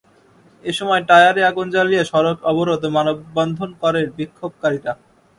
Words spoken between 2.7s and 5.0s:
ও মানববন্ধন করেন বিক্ষোভকারীরা।